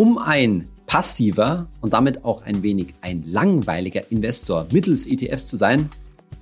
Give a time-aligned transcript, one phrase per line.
[0.00, 5.90] Um ein passiver und damit auch ein wenig ein langweiliger Investor mittels ETFs zu sein,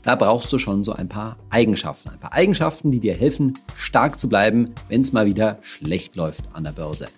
[0.05, 2.11] da brauchst du schon so ein paar Eigenschaften.
[2.11, 6.45] Ein paar Eigenschaften, die dir helfen, stark zu bleiben, wenn es mal wieder schlecht läuft
[6.53, 7.09] an der Börse.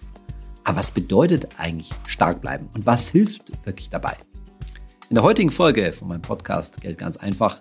[0.65, 4.17] Aber was bedeutet eigentlich stark bleiben und was hilft wirklich dabei?
[5.11, 7.59] In der heutigen Folge von meinem Podcast Geld ganz einfach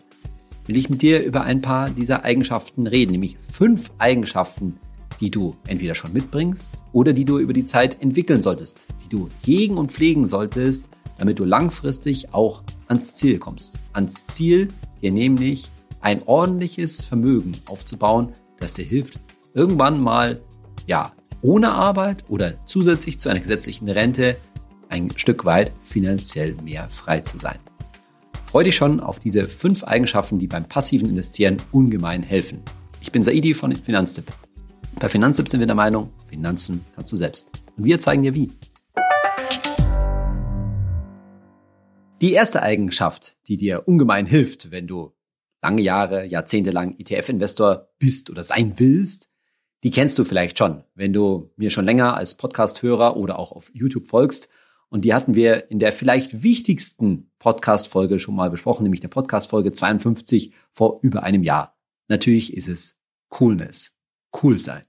[0.68, 4.80] will ich mit dir über ein paar dieser Eigenschaften reden, nämlich fünf Eigenschaften,
[5.20, 9.30] die du entweder schon mitbringst oder die du über die Zeit entwickeln solltest, die du
[9.44, 13.80] hegen und pflegen solltest, damit du langfristig auch ans Ziel kommst.
[13.94, 14.70] Ans Ziel,
[15.02, 15.70] dir nämlich
[16.02, 19.20] ein ordentliches Vermögen aufzubauen, das dir hilft,
[19.54, 20.41] irgendwann mal,
[20.88, 24.38] ja, ohne Arbeit oder zusätzlich zu einer gesetzlichen Rente
[24.90, 27.60] ein Stück weit finanziell mehr frei zu sein.
[28.46, 32.63] Freu dich schon auf diese fünf Eigenschaften, die beim passiven Investieren ungemein helfen.
[32.99, 34.26] Ich bin Saidi von Finanztipp.
[34.99, 37.52] Bei Finanztipp sind wir der Meinung, Finanzen kannst du selbst.
[37.77, 38.52] Und wir zeigen dir wie.
[42.20, 45.13] Die erste Eigenschaft, die dir ungemein hilft, wenn du
[45.62, 49.29] lange Jahre, Jahrzehnte lang ETF-Investor bist oder sein willst,
[49.85, 53.71] die kennst du vielleicht schon, wenn du mir schon länger als Podcast-Hörer oder auch auf
[53.74, 54.49] YouTube folgst.
[54.90, 59.71] Und die hatten wir in der vielleicht wichtigsten Podcast-Folge schon mal besprochen, nämlich der Podcast-Folge
[59.71, 61.77] 52 vor über einem Jahr.
[62.09, 63.96] Natürlich ist es Coolness.
[64.44, 64.88] Cool sein.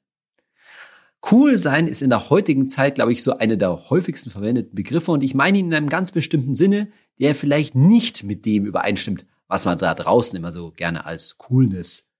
[1.28, 5.12] Cool sein ist in der heutigen Zeit, glaube ich, so eine der häufigsten verwendeten Begriffe
[5.12, 9.26] und ich meine ihn in einem ganz bestimmten Sinne, der vielleicht nicht mit dem übereinstimmt,
[9.46, 12.10] was man da draußen immer so gerne als Coolness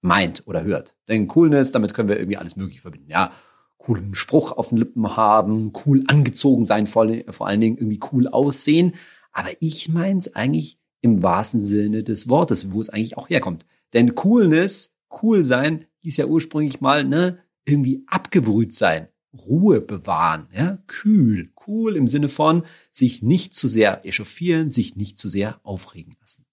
[0.00, 0.96] meint oder hört.
[1.08, 3.10] Denn Coolness, damit können wir irgendwie alles Mögliche verbinden.
[3.10, 3.32] Ja,
[3.78, 7.06] coolen Spruch auf den Lippen haben, cool angezogen sein, vor
[7.46, 8.94] allen Dingen irgendwie cool aussehen.
[9.32, 13.66] Aber ich meine es eigentlich im wahrsten Sinne des Wortes, wo es eigentlich auch herkommt.
[13.92, 20.78] Denn Coolness, cool sein, hieß ja ursprünglich mal, ne, irgendwie abgebrüht sein, Ruhe bewahren, ja,
[20.86, 26.16] kühl, cool im Sinne von sich nicht zu sehr echauffieren, sich nicht zu sehr aufregen
[26.20, 26.46] lassen.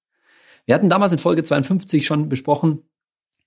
[0.65, 2.81] Wir hatten damals in Folge 52 schon besprochen,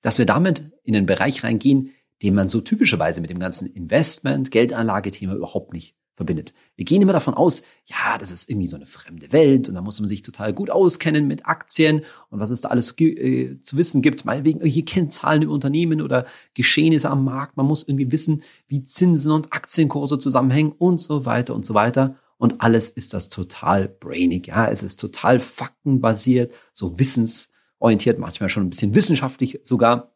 [0.01, 1.93] dass wir damit in den Bereich reingehen,
[2.23, 6.53] den man so typischerweise mit dem ganzen Investment, Geldanlagethema überhaupt nicht verbindet.
[6.75, 9.81] Wir gehen immer davon aus, ja, das ist irgendwie so eine fremde Welt und da
[9.81, 13.77] muss man sich total gut auskennen mit Aktien und was es da alles äh, zu
[13.77, 17.57] wissen gibt, meinetwegen irgendwelche Kennzahlen im Unternehmen oder Geschehnisse am Markt.
[17.57, 22.17] Man muss irgendwie wissen, wie Zinsen und Aktienkurse zusammenhängen und so weiter und so weiter.
[22.37, 28.65] Und alles ist das total brainig, ja, es ist total faktenbasiert, so wissensorientiert, manchmal schon
[28.65, 30.13] ein bisschen wissenschaftlich sogar.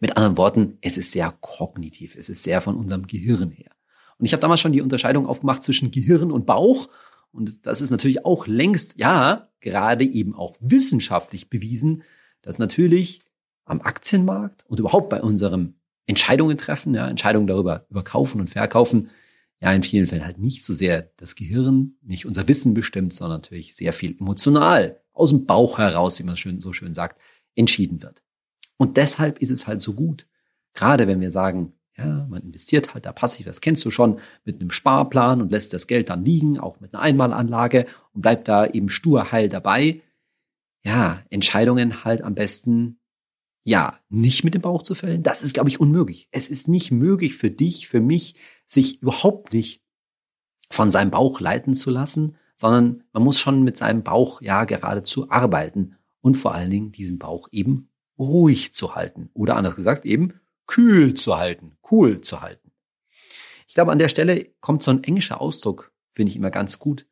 [0.00, 3.70] Mit anderen Worten, es ist sehr kognitiv, es ist sehr von unserem Gehirn her.
[4.20, 6.90] Und ich habe damals schon die Unterscheidung aufgemacht zwischen Gehirn und Bauch.
[7.32, 12.02] Und das ist natürlich auch längst, ja, gerade eben auch wissenschaftlich bewiesen,
[12.42, 13.22] dass natürlich
[13.64, 15.74] am Aktienmarkt und überhaupt bei unserem
[16.06, 19.10] Entscheidungen treffen, ja, Entscheidungen darüber, über kaufen und verkaufen,
[19.60, 23.38] ja, in vielen Fällen halt nicht so sehr das Gehirn, nicht unser Wissen bestimmt, sondern
[23.38, 27.20] natürlich sehr viel emotional aus dem Bauch heraus, wie man schön, so schön sagt,
[27.54, 28.22] entschieden wird.
[28.76, 30.26] Und deshalb ist es halt so gut,
[30.74, 34.60] gerade wenn wir sagen, ja, man investiert halt da passiv, das kennst du schon, mit
[34.60, 38.66] einem Sparplan und lässt das Geld dann liegen, auch mit einer Einmalanlage und bleibt da
[38.66, 40.00] eben stur heil dabei.
[40.82, 42.98] Ja, Entscheidungen halt am besten,
[43.64, 45.22] ja, nicht mit dem Bauch zu fällen.
[45.22, 46.28] Das ist, glaube ich, unmöglich.
[46.30, 49.82] Es ist nicht möglich für dich, für mich, sich überhaupt nicht
[50.70, 55.30] von seinem Bauch leiten zu lassen, sondern man muss schon mit seinem Bauch ja geradezu
[55.30, 59.30] arbeiten und vor allen Dingen diesen Bauch eben ruhig zu halten.
[59.34, 60.39] Oder anders gesagt eben
[60.70, 62.70] kühl zu halten, cool zu halten.
[63.66, 67.06] Ich glaube, an der Stelle kommt so ein englischer Ausdruck, finde ich immer ganz gut,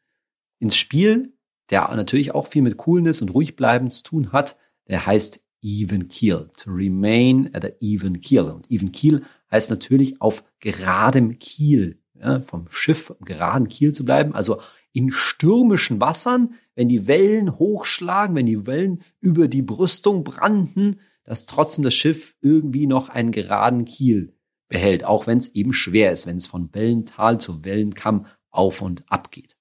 [0.61, 1.33] ins Spiel,
[1.71, 4.57] der natürlich auch viel mit Coolness und ruhig bleiben zu tun hat.
[4.87, 8.45] Der heißt even keel, to remain at a even keel.
[8.45, 14.05] Und even keel heißt natürlich auf geradem Kiel, ja, vom Schiff am geraden Kiel zu
[14.05, 14.61] bleiben, also
[14.93, 21.45] in stürmischen Wassern, wenn die Wellen hochschlagen, wenn die Wellen über die Brüstung branden, dass
[21.45, 24.35] trotzdem das Schiff irgendwie noch einen geraden Kiel
[24.69, 29.05] behält, auch wenn es eben schwer ist, wenn es von Wellental zu Wellenkamm auf und
[29.13, 29.59] ab geht.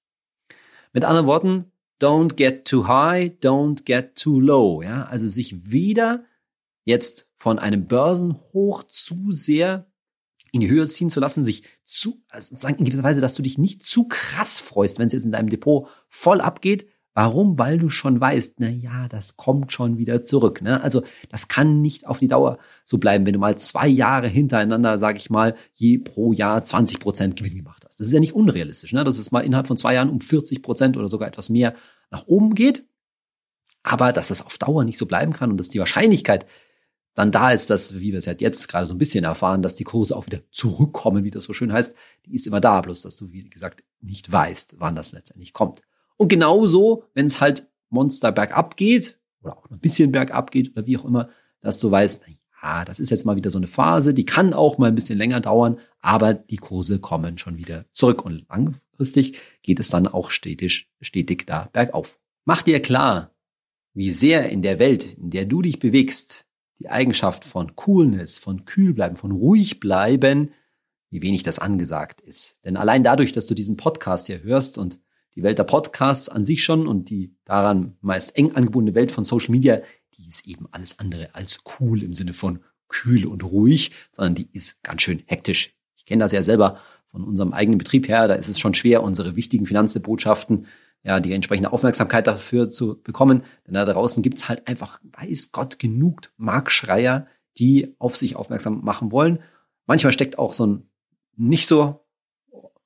[0.94, 1.70] Mit anderen Worten,
[2.00, 6.24] don't get too high, don't get too low, ja, also sich weder
[6.86, 9.92] jetzt von einem Börsenhoch zu sehr
[10.52, 13.42] in die Höhe ziehen zu lassen, sich zu, also sagen in gewisser Weise, dass du
[13.42, 17.58] dich nicht zu krass freust, wenn es jetzt in deinem Depot voll abgeht, Warum?
[17.58, 20.62] Weil du schon weißt, na ja, das kommt schon wieder zurück.
[20.62, 20.80] Ne?
[20.80, 24.98] Also das kann nicht auf die Dauer so bleiben, wenn du mal zwei Jahre hintereinander,
[24.98, 27.98] sage ich mal, je pro Jahr 20 Prozent Gewinn gemacht hast.
[27.98, 29.02] Das ist ja nicht unrealistisch, ne?
[29.02, 31.74] dass es mal innerhalb von zwei Jahren um 40 Prozent oder sogar etwas mehr
[32.10, 32.86] nach oben geht.
[33.82, 36.46] Aber dass das auf Dauer nicht so bleiben kann und dass die Wahrscheinlichkeit,
[37.14, 39.74] dann da ist das, wie wir es halt jetzt gerade so ein bisschen erfahren, dass
[39.74, 41.94] die Kurse auch wieder zurückkommen, wie das so schön heißt,
[42.26, 45.82] die ist immer da, bloß dass du, wie gesagt, nicht weißt, wann das letztendlich kommt.
[46.18, 50.86] Und genauso, wenn es halt Monster bergab geht, oder auch ein bisschen bergab geht, oder
[50.86, 51.30] wie auch immer,
[51.62, 52.22] dass du weißt,
[52.62, 55.16] ja, das ist jetzt mal wieder so eine Phase, die kann auch mal ein bisschen
[55.16, 60.30] länger dauern, aber die Kurse kommen schon wieder zurück und langfristig geht es dann auch
[60.30, 62.18] stetig, stetig da bergauf.
[62.44, 63.32] Mach dir klar,
[63.94, 66.46] wie sehr in der Welt, in der du dich bewegst,
[66.80, 70.52] die Eigenschaft von Coolness, von kühl bleiben, von ruhig bleiben,
[71.10, 72.64] wie wenig das angesagt ist.
[72.64, 75.00] Denn allein dadurch, dass du diesen Podcast hier hörst und
[75.38, 79.24] die Welt der Podcasts an sich schon und die daran meist eng angebundene Welt von
[79.24, 79.80] Social Media,
[80.16, 82.58] die ist eben alles andere als cool im Sinne von
[82.88, 85.76] kühl und ruhig, sondern die ist ganz schön hektisch.
[85.94, 89.04] Ich kenne das ja selber von unserem eigenen Betrieb her, da ist es schon schwer,
[89.04, 90.66] unsere wichtigen Finanzbotschaften
[91.04, 93.44] ja, die entsprechende Aufmerksamkeit dafür zu bekommen.
[93.64, 99.12] Denn da draußen gibt's halt einfach, weiß Gott, genug Markschreier, die auf sich aufmerksam machen
[99.12, 99.38] wollen.
[99.86, 100.90] Manchmal steckt auch so ein
[101.36, 102.04] nicht so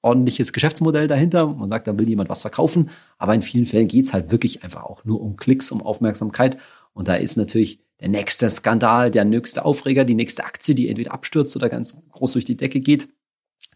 [0.02, 1.46] ordentliches Geschäftsmodell dahinter.
[1.46, 2.90] Man sagt, da will jemand was verkaufen.
[3.18, 6.58] Aber in vielen Fällen geht's halt wirklich einfach auch nur um Klicks, um Aufmerksamkeit.
[6.92, 11.12] Und da ist natürlich der nächste Skandal, der nächste Aufreger, die nächste Aktie, die entweder
[11.12, 13.08] abstürzt oder ganz groß durch die Decke geht.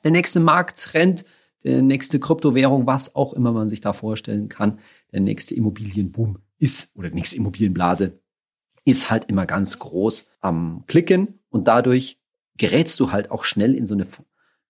[0.02, 1.24] Der nächste Markttrend,
[1.62, 4.80] der nächste Kryptowährung, was auch immer man sich da vorstellen kann,
[5.12, 8.18] der nächste Immobilienboom ist oder die nächste Immobilienblase
[8.84, 12.18] ist halt immer ganz groß am Klicken und dadurch
[12.56, 14.06] gerätst du halt auch schnell in so eine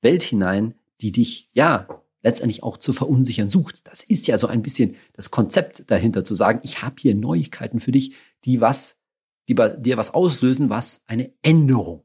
[0.03, 1.89] Welt hinein, die dich ja
[2.23, 3.87] letztendlich auch zu verunsichern sucht.
[3.87, 7.79] Das ist ja so ein bisschen das Konzept dahinter zu sagen, ich habe hier Neuigkeiten
[7.79, 8.99] für dich, die was,
[9.49, 12.03] die bei dir was auslösen, was eine Änderung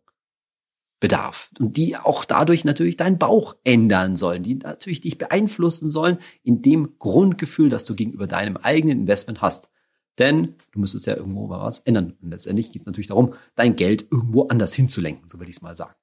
[0.99, 6.19] bedarf und die auch dadurch natürlich deinen Bauch ändern sollen, die natürlich dich beeinflussen sollen
[6.43, 9.71] in dem Grundgefühl, das du gegenüber deinem eigenen Investment hast.
[10.19, 12.15] Denn du müsstest ja irgendwo was ändern.
[12.21, 15.61] Und letztendlich geht es natürlich darum, dein Geld irgendwo anders hinzulenken, so würde ich es
[15.63, 15.95] mal sagen.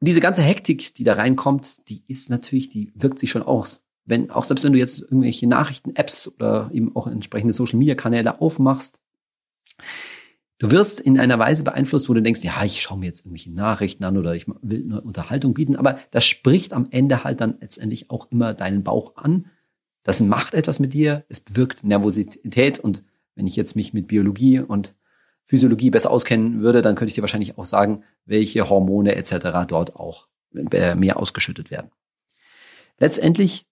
[0.00, 3.82] Und diese ganze Hektik, die da reinkommt, die ist natürlich, die wirkt sich schon aus.
[4.06, 9.00] Wenn, auch selbst wenn du jetzt irgendwelche Nachrichten-Apps oder eben auch entsprechende Social-Media-Kanäle aufmachst,
[10.60, 13.50] Du wirst in einer Weise beeinflusst, wo du denkst, ja, ich schaue mir jetzt irgendwelche
[13.50, 17.56] Nachrichten an oder ich will eine Unterhaltung bieten, aber das spricht am Ende halt dann
[17.62, 19.46] letztendlich auch immer deinen Bauch an.
[20.02, 23.02] Das macht etwas mit dir, es bewirkt Nervosität und
[23.36, 24.94] wenn ich jetzt mich mit Biologie und
[25.50, 29.66] Physiologie besser auskennen würde, dann könnte ich dir wahrscheinlich auch sagen, welche Hormone etc.
[29.66, 31.90] dort auch mehr ausgeschüttet werden.
[32.98, 33.66] Letztendlich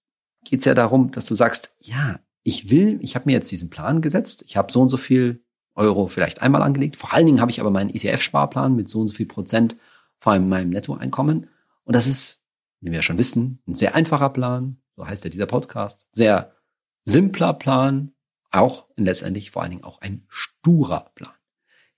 [0.44, 3.70] geht es ja darum, dass du sagst, ja, ich will, ich habe mir jetzt diesen
[3.70, 5.44] Plan gesetzt, ich habe so und so viel
[5.76, 6.96] Euro vielleicht einmal angelegt.
[6.96, 9.76] Vor allen Dingen habe ich aber meinen ETF-Sparplan mit so und so viel Prozent
[10.16, 11.48] von meinem Nettoeinkommen.
[11.84, 12.40] Und das ist,
[12.80, 14.78] wie wir ja schon wissen, ein sehr einfacher Plan.
[14.96, 16.08] So heißt ja dieser Podcast.
[16.10, 16.56] Sehr
[17.04, 18.14] simpler Plan.
[18.50, 21.30] Auch letztendlich vor allen Dingen auch ein sturer Plan.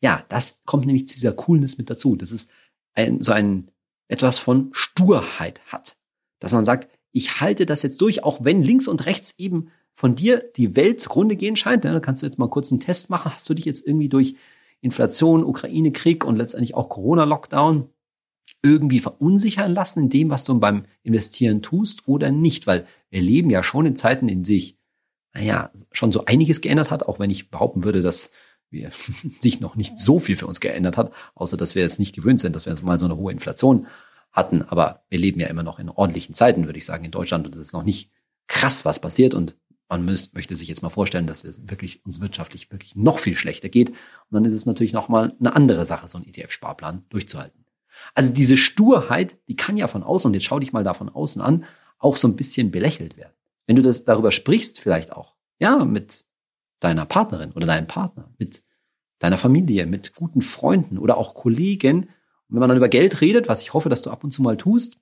[0.00, 2.17] Ja, das kommt nämlich zu dieser Coolness mit dazu.
[2.17, 2.50] Das ist
[2.94, 3.70] ein, so ein,
[4.08, 5.97] etwas von Sturheit hat.
[6.41, 10.14] Dass man sagt, ich halte das jetzt durch, auch wenn links und rechts eben von
[10.14, 13.11] dir die Welt zugrunde gehen scheint, ne, dann kannst du jetzt mal kurz einen Test
[13.11, 13.32] machen.
[13.32, 14.37] Hast du dich jetzt irgendwie durch
[14.81, 17.91] Inflation, Ukraine-Krieg und letztendlich auch Corona-Lockdown
[18.62, 22.67] irgendwie verunsichern lassen in dem, was du beim Investieren tust oder nicht?
[22.67, 24.79] Weil wir leben ja schon in Zeiten, in sich,
[25.35, 28.31] naja, schon so einiges geändert hat, auch wenn ich behaupten würde, dass
[28.70, 28.90] wir
[29.40, 32.40] sich noch nicht so viel für uns geändert hat, außer dass wir es nicht gewöhnt
[32.40, 33.87] sind, dass wir mal so eine hohe Inflation
[34.32, 34.62] hatten.
[34.62, 37.46] Aber wir leben ja immer noch in ordentlichen Zeiten, würde ich sagen, in Deutschland.
[37.46, 38.11] Und es ist noch nicht
[38.46, 39.35] krass, was passiert.
[39.35, 39.56] Und
[39.88, 43.37] man müsst, möchte sich jetzt mal vorstellen, dass es wirklich uns wirtschaftlich wirklich noch viel
[43.37, 43.90] schlechter geht.
[43.90, 43.97] Und
[44.30, 47.64] dann ist es natürlich nochmal eine andere Sache, so einen ETF-Sparplan durchzuhalten.
[48.14, 51.09] Also diese Sturheit, die kann ja von außen, und jetzt schau dich mal da von
[51.09, 51.64] außen an,
[51.99, 53.35] auch so ein bisschen belächelt werden.
[53.66, 56.25] Wenn du das darüber sprichst, vielleicht auch, ja, mit
[56.80, 58.62] deiner Partnerin oder deinem Partner, mit
[59.18, 62.04] deiner Familie, mit guten Freunden oder auch Kollegen.
[62.04, 62.08] Und
[62.49, 64.56] wenn man dann über Geld redet, was ich hoffe, dass du ab und zu mal
[64.56, 64.96] tust,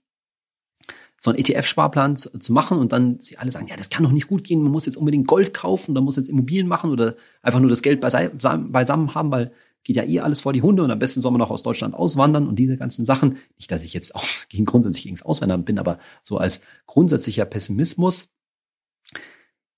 [1.20, 4.28] so einen ETF-Sparplan zu, machen und dann sie alle sagen, ja, das kann doch nicht
[4.28, 7.58] gut gehen, man muss jetzt unbedingt Gold kaufen, man muss jetzt Immobilien machen oder einfach
[7.58, 9.52] nur das Geld beisammen haben, weil
[9.84, 11.94] geht ja eh alles vor die Hunde und am besten soll man noch aus Deutschland
[11.94, 13.38] auswandern und diese ganzen Sachen.
[13.56, 17.44] Nicht, dass ich jetzt auch gegen grundsätzlich gegen das Auswandern bin, aber so als grundsätzlicher
[17.44, 18.28] Pessimismus.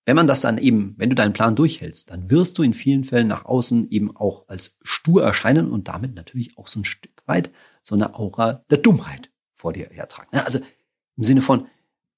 [0.06, 3.04] Wenn man das dann eben, wenn du deinen Plan durchhältst, dann wirst du in vielen
[3.04, 7.22] Fällen nach außen eben auch als stur erscheinen und damit natürlich auch so ein Stück
[7.26, 7.50] weit
[7.82, 10.38] so eine Aura der Dummheit vor dir hertragen.
[10.38, 10.58] Also
[11.16, 11.66] im Sinne von,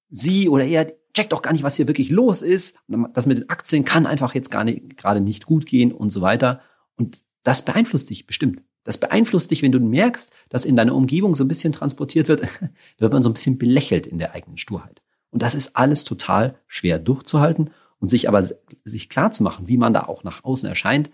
[0.09, 2.77] sie oder er checkt doch gar nicht, was hier wirklich los ist.
[3.15, 6.23] Das mit den Aktien kann einfach jetzt gar nicht, gerade nicht gut gehen und so
[6.23, 6.61] weiter.
[6.97, 8.63] Und das beeinflusst dich bestimmt.
[8.85, 12.43] Das beeinflusst dich, wenn du merkst, dass in deiner Umgebung so ein bisschen transportiert wird,
[12.43, 12.49] da
[12.99, 15.03] wird man so ein bisschen belächelt in der eigenen Sturheit.
[15.33, 18.47] Und das ist alles total schwer durchzuhalten und sich aber
[18.85, 21.11] sich klar zu machen, wie man da auch nach außen erscheint.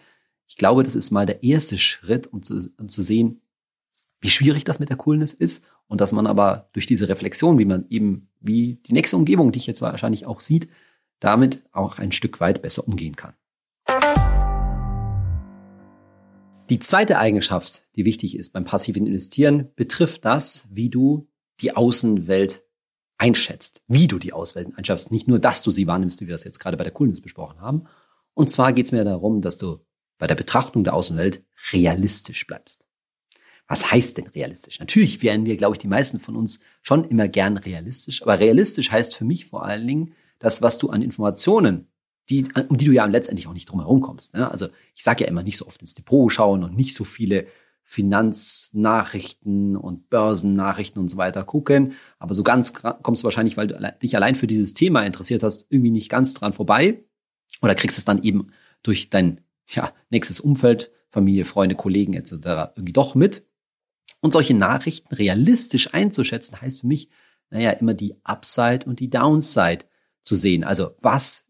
[0.48, 3.40] ich glaube, das ist mal der erste Schritt, um zu, um zu sehen,
[4.20, 7.64] wie schwierig das mit der Coolness ist und dass man aber durch diese Reflexion, wie
[7.64, 10.68] man eben, wie die nächste Umgebung, die ich jetzt wahrscheinlich auch sieht,
[11.20, 13.34] damit auch ein Stück weit besser umgehen kann.
[16.70, 21.28] Die zweite Eigenschaft, die wichtig ist beim passiven Investieren, betrifft das, wie du
[21.60, 22.64] die Außenwelt
[23.18, 25.10] einschätzt, wie du die Außenwelt einschätzt.
[25.10, 27.60] Nicht nur, dass du sie wahrnimmst, wie wir das jetzt gerade bei der Coolness besprochen
[27.60, 27.84] haben.
[28.34, 29.84] Und zwar geht es mir darum, dass du
[30.18, 32.84] bei der Betrachtung der Außenwelt realistisch bleibst.
[33.66, 34.80] Was heißt denn realistisch?
[34.80, 38.22] Natürlich wären wir, glaube ich, die meisten von uns schon immer gern realistisch.
[38.22, 41.88] Aber realistisch heißt für mich vor allen Dingen, dass was du an Informationen,
[42.30, 44.34] die, um die du ja letztendlich auch nicht drum herum kommst.
[44.34, 44.50] Ne?
[44.50, 47.46] Also ich sage ja immer nicht so oft ins Depot schauen und nicht so viele
[47.90, 51.95] Finanznachrichten und Börsennachrichten und so weiter gucken.
[52.18, 55.64] Aber so ganz kommst du wahrscheinlich, weil du dich allein für dieses Thema interessiert hast,
[55.71, 57.02] irgendwie nicht ganz dran vorbei.
[57.62, 58.49] Oder kriegst es dann eben
[58.83, 59.40] durch dein
[59.71, 62.33] ja, nächstes Umfeld, Familie, Freunde, Kollegen etc.
[62.76, 63.47] irgendwie doch mit.
[64.21, 67.09] Und solche Nachrichten realistisch einzuschätzen, heißt für mich,
[67.49, 69.87] naja, immer die Upside und die Downside
[70.21, 70.62] zu sehen.
[70.62, 71.48] Also was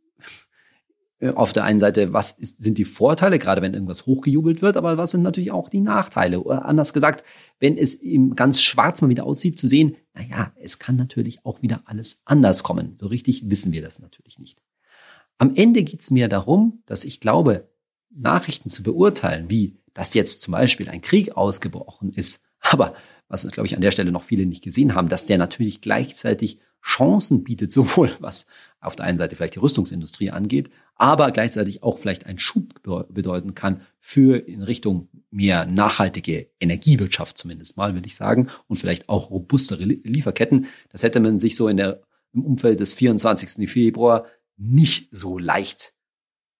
[1.35, 4.99] auf der einen Seite, was ist, sind die Vorteile, gerade wenn irgendwas hochgejubelt wird, aber
[4.99, 6.43] was sind natürlich auch die Nachteile?
[6.43, 7.25] Oder anders gesagt,
[7.59, 11.61] wenn es im ganz schwarz mal wieder aussieht, zu sehen, naja, es kann natürlich auch
[11.61, 12.97] wieder alles anders kommen.
[13.01, 14.63] So richtig wissen wir das natürlich nicht.
[15.39, 17.69] Am Ende geht es mir darum, dass ich glaube,
[18.11, 22.95] Nachrichten zu beurteilen, wie dass jetzt zum Beispiel ein Krieg ausgebrochen ist, aber
[23.27, 26.61] was, glaube ich, an der Stelle noch viele nicht gesehen haben, dass der natürlich gleichzeitig
[26.83, 28.47] Chancen bietet, sowohl was
[28.81, 33.55] auf der einen Seite vielleicht die Rüstungsindustrie angeht, aber gleichzeitig auch vielleicht einen Schub bedeuten
[33.55, 39.31] kann für in Richtung mehr nachhaltige Energiewirtschaft zumindest mal, will ich sagen, und vielleicht auch
[39.31, 40.67] robustere Lieferketten.
[40.91, 43.69] Das hätte man sich so in der, im Umfeld des 24.
[43.69, 45.95] Februar nicht so leicht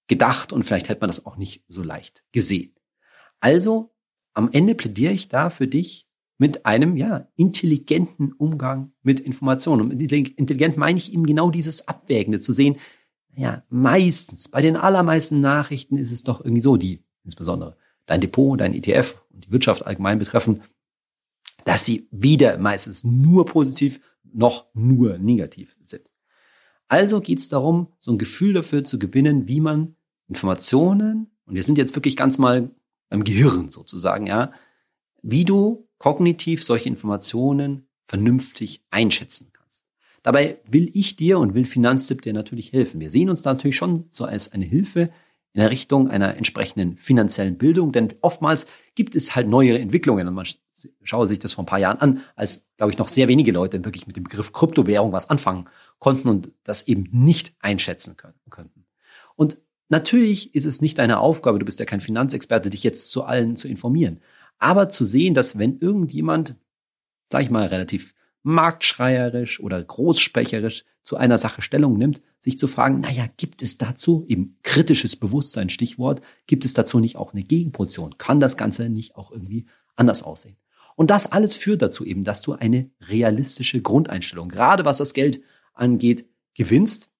[0.09, 2.75] gedacht und vielleicht hätte man das auch nicht so leicht gesehen.
[3.41, 3.95] Also
[4.35, 6.08] am Ende plädiere ich da für dich
[6.39, 9.83] mit einem ja intelligenten Umgang mit Informationen.
[9.83, 12.77] Und intelligent meine ich eben genau dieses Abwägende zu sehen.
[13.37, 17.77] Ja, meistens, bei den allermeisten Nachrichten ist es doch irgendwie so, die insbesondere
[18.07, 20.63] dein Depot, dein ETF und die Wirtschaft allgemein betreffen,
[21.65, 26.09] dass sie weder meistens nur positiv noch nur negativ sind.
[26.89, 29.97] Also geht es darum, so ein Gefühl dafür zu gewinnen, wie man
[30.29, 32.71] Informationen, und wir sind jetzt wirklich ganz mal
[33.11, 34.53] beim Gehirn sozusagen, ja,
[35.23, 39.83] wie du kognitiv solche Informationen vernünftig einschätzen kannst.
[40.23, 43.01] Dabei will ich dir und will Finanztipp dir natürlich helfen.
[43.01, 45.11] Wir sehen uns da natürlich schon so als eine Hilfe
[45.55, 50.35] in der Richtung einer entsprechenden finanziellen Bildung, denn oftmals gibt es halt neuere Entwicklungen und
[50.35, 50.47] man
[51.03, 53.85] schaue sich das vor ein paar Jahren an, als, glaube ich, noch sehr wenige Leute
[53.85, 58.85] wirklich mit dem Begriff Kryptowährung was anfangen konnten und das eben nicht einschätzen können, könnten.
[59.35, 59.59] Und
[59.89, 63.57] Natürlich ist es nicht deine Aufgabe, du bist ja kein Finanzexperte, dich jetzt zu allen
[63.57, 64.21] zu informieren.
[64.59, 66.57] Aber zu sehen, dass wenn irgendjemand,
[67.31, 73.01] sag ich mal, relativ marktschreierisch oder großsprecherisch zu einer Sache Stellung nimmt, sich zu fragen,
[73.01, 78.19] naja, gibt es dazu, eben kritisches Bewusstsein, Stichwort, gibt es dazu nicht auch eine Gegenposition?
[78.19, 80.57] Kann das Ganze nicht auch irgendwie anders aussehen?
[80.97, 85.41] Und das alles führt dazu eben, dass du eine realistische Grundeinstellung, gerade was das Geld
[85.73, 87.11] angeht, gewinnst.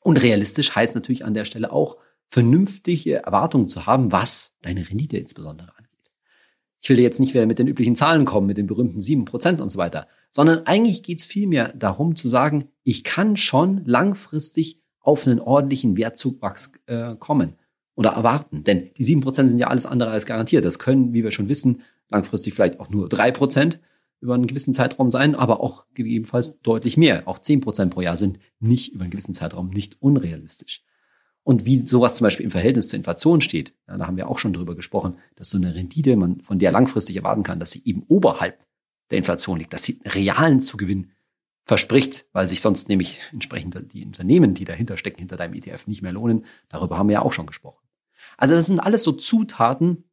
[0.00, 1.96] Und realistisch heißt natürlich an der Stelle auch,
[2.28, 5.83] vernünftige Erwartungen zu haben, was deine Rendite insbesondere angeht.
[6.84, 9.62] Ich will jetzt nicht wieder mit den üblichen Zahlen kommen, mit den berühmten sieben Prozent
[9.62, 14.82] und so weiter, sondern eigentlich geht es vielmehr darum zu sagen, ich kann schon langfristig
[15.00, 17.54] auf einen ordentlichen Wertzuwachs äh, kommen
[17.94, 18.64] oder erwarten.
[18.64, 20.66] Denn die sieben Prozent sind ja alles andere als garantiert.
[20.66, 23.80] Das können, wie wir schon wissen, langfristig vielleicht auch nur drei Prozent
[24.20, 27.26] über einen gewissen Zeitraum sein, aber auch gegebenenfalls deutlich mehr.
[27.26, 30.82] Auch zehn Prozent pro Jahr sind nicht über einen gewissen Zeitraum nicht unrealistisch.
[31.44, 34.38] Und wie sowas zum Beispiel im Verhältnis zur Inflation steht, ja, da haben wir auch
[34.38, 37.82] schon drüber gesprochen, dass so eine Rendite, man von der langfristig erwarten kann, dass sie
[37.84, 38.64] eben oberhalb
[39.10, 41.10] der Inflation liegt, dass sie realen Zugewinn
[41.66, 46.02] verspricht, weil sich sonst nämlich entsprechend die Unternehmen, die dahinter stecken, hinter deinem ETF nicht
[46.02, 46.46] mehr lohnen.
[46.68, 47.82] Darüber haben wir ja auch schon gesprochen.
[48.36, 50.04] Also das sind alles so Zutaten,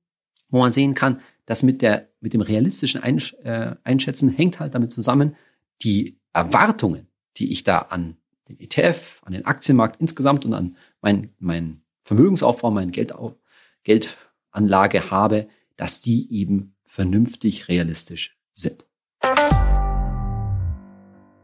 [0.50, 4.92] wo man sehen kann, dass mit der, mit dem realistischen äh, Einschätzen hängt halt damit
[4.92, 5.36] zusammen,
[5.82, 7.08] die Erwartungen,
[7.38, 12.72] die ich da an den ETF, an den Aktienmarkt insgesamt und an mein, mein Vermögensaufbau,
[12.72, 13.38] meine Geldau
[13.84, 18.86] Geldanlage habe, dass die eben vernünftig realistisch sind.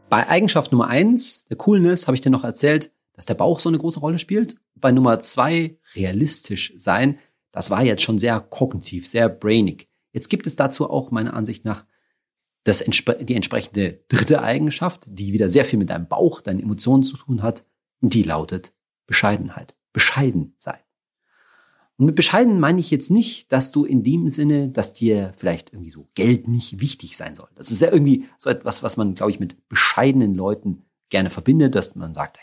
[0.08, 3.68] Bei Eigenschaft Nummer eins, der Coolness, habe ich dir noch erzählt, dass der Bauch so
[3.68, 4.56] eine große Rolle spielt.
[4.74, 7.18] Bei Nummer zwei, realistisch sein,
[7.50, 9.88] das war jetzt schon sehr kognitiv, sehr brainig.
[10.12, 11.84] Jetzt gibt es dazu auch meiner Ansicht nach
[12.64, 17.16] das, die entsprechende dritte Eigenschaft, die wieder sehr viel mit deinem Bauch, deinen Emotionen zu
[17.16, 17.64] tun hat.
[18.00, 18.72] Die lautet
[19.08, 19.74] Bescheidenheit.
[19.92, 20.78] Bescheiden sein.
[21.96, 25.72] Und mit bescheiden meine ich jetzt nicht, dass du in dem Sinne, dass dir vielleicht
[25.72, 27.48] irgendwie so Geld nicht wichtig sein soll.
[27.56, 31.74] Das ist ja irgendwie so etwas, was man, glaube ich, mit bescheidenen Leuten gerne verbindet,
[31.74, 32.42] dass man sagt, ja,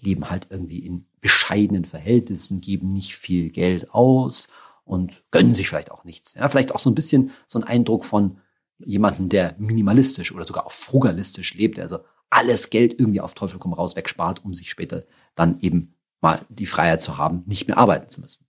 [0.00, 4.48] die leben halt irgendwie in bescheidenen Verhältnissen, geben nicht viel Geld aus
[4.84, 6.34] und gönnen sich vielleicht auch nichts.
[6.34, 8.38] Ja, vielleicht auch so ein bisschen so ein Eindruck von
[8.78, 12.00] jemanden, der minimalistisch oder sogar auch frugalistisch lebt, also
[12.32, 16.66] alles Geld irgendwie auf Teufel komm raus wegspart, um sich später dann eben mal die
[16.66, 18.46] Freiheit zu haben, nicht mehr arbeiten zu müssen.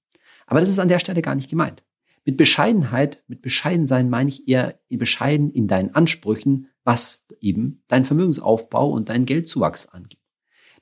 [0.47, 1.83] Aber das ist an der Stelle gar nicht gemeint.
[2.25, 8.89] Mit Bescheidenheit, mit Bescheidensein meine ich eher bescheiden in deinen Ansprüchen, was eben dein Vermögensaufbau
[8.89, 10.21] und deinen Geldzuwachs angeht.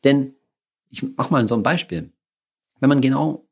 [0.04, 0.36] Denn
[0.90, 2.12] ich mache mal so ein Beispiel.
[2.80, 3.48] Wenn man genau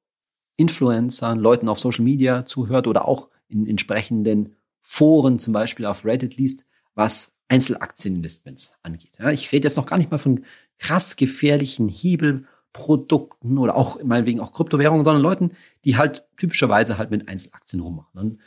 [0.58, 6.38] Influencern, Leuten auf Social Media zuhört oder auch in entsprechenden Foren, zum Beispiel auf Reddit
[6.38, 9.12] liest, was Einzelaktieninvestments angeht.
[9.20, 10.46] Ja, ich rede jetzt noch gar nicht mal von
[10.78, 15.52] krass gefährlichen Hebelprodukten oder auch meinetwegen auch Kryptowährungen, sondern Leuten,
[15.84, 18.12] die halt typischerweise halt mit Einzelaktien rummachen.
[18.14, 18.40] Dann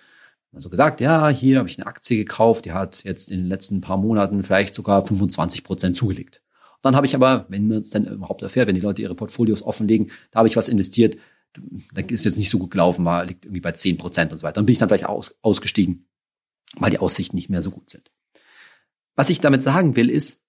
[0.54, 3.80] also gesagt, ja, hier habe ich eine Aktie gekauft, die hat jetzt in den letzten
[3.80, 6.42] paar Monaten vielleicht sogar 25 Prozent zugelegt.
[6.82, 9.62] Dann habe ich aber, wenn man es dann überhaupt erfährt, wenn die Leute ihre Portfolios
[9.62, 11.16] offenlegen, da habe ich was investiert,
[11.94, 14.42] da ist jetzt nicht so gut gelaufen, war, liegt irgendwie bei 10 Prozent und so
[14.42, 14.54] weiter.
[14.54, 16.06] Dann bin ich dann vielleicht aus, ausgestiegen,
[16.76, 18.11] weil die Aussichten nicht mehr so gut sind.
[19.14, 20.42] Was ich damit sagen will, ist,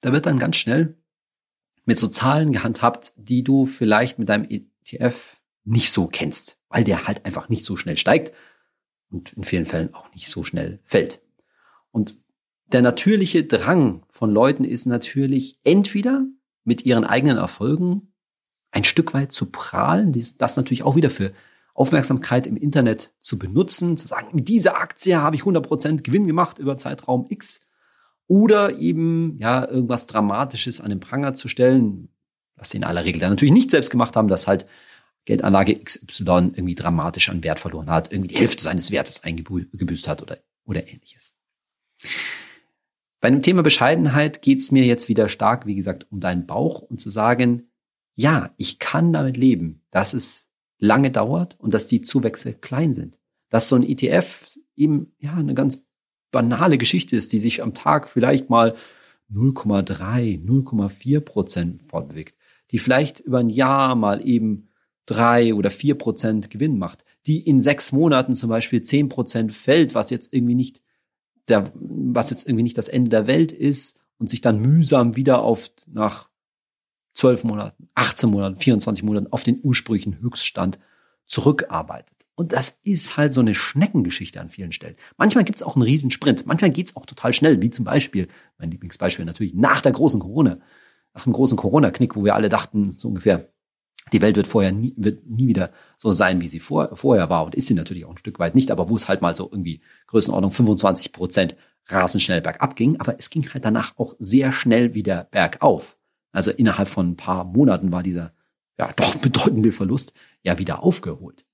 [0.00, 0.96] da wird dann ganz schnell
[1.84, 7.06] mit so Zahlen gehandhabt, die du vielleicht mit deinem ETF nicht so kennst, weil der
[7.06, 8.32] halt einfach nicht so schnell steigt
[9.10, 11.20] und in vielen Fällen auch nicht so schnell fällt.
[11.90, 12.18] Und
[12.72, 16.26] der natürliche Drang von Leuten ist natürlich entweder
[16.64, 18.12] mit ihren eigenen Erfolgen
[18.72, 21.32] ein Stück weit zu prahlen, das natürlich auch wieder für
[21.74, 26.58] Aufmerksamkeit im Internet zu benutzen, zu sagen, mit dieser Aktie habe ich 100% Gewinn gemacht
[26.58, 27.65] über Zeitraum X
[28.28, 32.08] oder eben ja irgendwas Dramatisches an den Pranger zu stellen,
[32.56, 34.66] was sie in aller Regel dann natürlich nicht selbst gemacht haben, dass halt
[35.26, 40.22] Geldanlage XY irgendwie dramatisch an Wert verloren hat, irgendwie die Hälfte seines Wertes eingebüßt hat
[40.22, 41.34] oder, oder ähnliches.
[43.20, 46.82] Bei dem Thema Bescheidenheit geht es mir jetzt wieder stark, wie gesagt, um deinen Bauch
[46.82, 47.70] und zu sagen,
[48.14, 50.48] ja, ich kann damit leben, dass es
[50.78, 53.18] lange dauert und dass die Zuwächse klein sind.
[53.48, 55.86] Dass so ein ETF eben ja eine ganz
[56.30, 58.74] banale Geschichte ist, die sich am Tag vielleicht mal
[59.32, 62.36] 0,3, 0,4 Prozent fortbewegt,
[62.70, 64.68] die vielleicht über ein Jahr mal eben
[65.06, 69.94] drei oder vier Prozent Gewinn macht, die in sechs Monaten zum Beispiel zehn Prozent fällt,
[69.94, 70.82] was jetzt irgendwie nicht
[71.48, 75.42] der, was jetzt irgendwie nicht das Ende der Welt ist und sich dann mühsam wieder
[75.42, 76.28] auf nach
[77.14, 80.78] zwölf Monaten, 18 Monaten, 24 Monaten auf den ursprünglichen Höchststand
[81.24, 82.15] zurückarbeitet.
[82.36, 84.96] Und das ist halt so eine Schneckengeschichte an vielen Stellen.
[85.16, 86.46] Manchmal gibt es auch einen Riesensprint.
[86.46, 90.20] Manchmal geht es auch total schnell, wie zum Beispiel, mein Lieblingsbeispiel natürlich, nach der großen
[90.20, 90.58] Corona,
[91.14, 93.48] nach dem großen Corona-Knick, wo wir alle dachten, so ungefähr,
[94.12, 97.46] die Welt wird vorher nie, wird nie wieder so sein, wie sie vor, vorher war
[97.46, 99.48] und ist sie natürlich auch ein Stück weit nicht, aber wo es halt mal so
[99.50, 104.52] irgendwie Größenordnung 25 Prozent rasend schnell bergab ging, aber es ging halt danach auch sehr
[104.52, 105.96] schnell wieder bergauf.
[106.32, 108.34] Also innerhalb von ein paar Monaten war dieser
[108.78, 111.46] ja doch bedeutende Verlust ja wieder aufgeholt.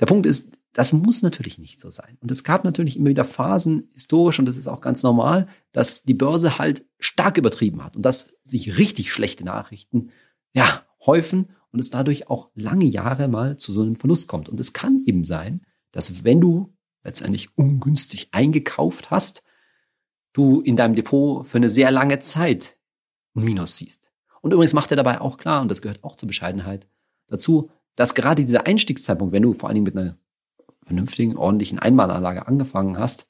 [0.00, 2.16] Der Punkt ist, das muss natürlich nicht so sein.
[2.20, 6.02] Und es gab natürlich immer wieder Phasen historisch, und das ist auch ganz normal, dass
[6.02, 10.10] die Börse halt stark übertrieben hat und dass sich richtig schlechte Nachrichten
[10.52, 14.48] ja häufen und es dadurch auch lange Jahre mal zu so einem Verlust kommt.
[14.48, 19.42] Und es kann eben sein, dass wenn du letztendlich ungünstig eingekauft hast,
[20.32, 22.78] du in deinem Depot für eine sehr lange Zeit
[23.34, 24.12] ein Minus siehst.
[24.40, 26.88] Und übrigens macht er dabei auch klar, und das gehört auch zur Bescheidenheit
[27.26, 30.18] dazu, dass gerade dieser Einstiegszeitpunkt, wenn du vor allen Dingen mit einer
[30.84, 33.28] vernünftigen, ordentlichen Einmalanlage angefangen hast,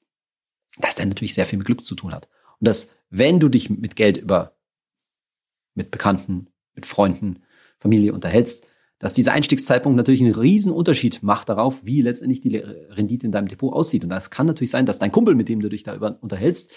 [0.79, 2.29] dass der natürlich sehr viel mit Glück zu tun hat.
[2.59, 4.57] Und dass, wenn du dich mit Geld über,
[5.75, 7.42] mit Bekannten, mit Freunden,
[7.79, 8.66] Familie unterhältst,
[8.99, 13.49] dass dieser Einstiegszeitpunkt natürlich einen riesen Unterschied macht darauf, wie letztendlich die Rendite in deinem
[13.49, 14.05] Depot aussieht.
[14.05, 16.70] Und das kann natürlich sein, dass dein Kumpel, mit dem du dich da über unterhältst,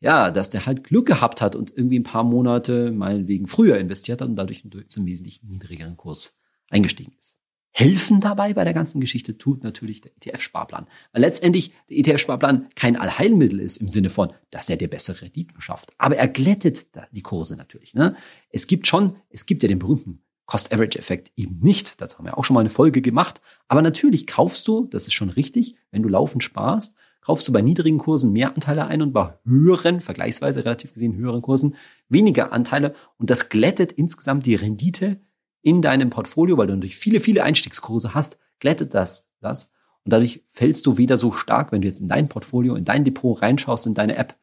[0.00, 4.22] ja, dass der halt Glück gehabt hat und irgendwie ein paar Monate meinetwegen früher investiert
[4.22, 6.38] hat und dadurch zum wesentlich niedrigeren Kurs
[6.70, 7.38] eingestiegen ist.
[7.70, 10.88] Helfen dabei bei der ganzen Geschichte tut natürlich der ETF-Sparplan.
[11.12, 15.60] Weil letztendlich der ETF-Sparplan kein Allheilmittel ist im Sinne von, dass der dir bessere Renditen
[15.60, 15.92] schafft.
[15.96, 17.94] Aber er glättet die Kurse natürlich.
[17.94, 18.16] Ne?
[18.50, 22.00] Es gibt schon, es gibt ja den berühmten Cost-Average-Effekt eben nicht.
[22.00, 23.40] Dazu haben wir auch schon mal eine Folge gemacht.
[23.68, 27.60] Aber natürlich kaufst du, das ist schon richtig, wenn du laufend sparst, kaufst du bei
[27.60, 31.76] niedrigen Kursen mehr Anteile ein und bei höheren, vergleichsweise relativ gesehen höheren Kursen
[32.08, 32.94] weniger Anteile.
[33.18, 35.20] Und das glättet insgesamt die Rendite
[35.62, 39.72] in deinem Portfolio, weil du natürlich viele, viele Einstiegskurse hast, glättet das das.
[40.04, 43.04] Und dadurch fällst du weder so stark, wenn du jetzt in dein Portfolio, in dein
[43.04, 44.36] Depot reinschaust, in deine App,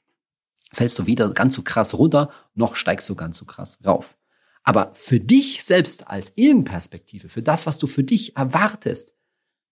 [0.72, 4.18] fällst du weder ganz so krass runter, noch steigst du ganz so krass rauf.
[4.64, 9.14] Aber für dich selbst als Innenperspektive, für das, was du für dich erwartest,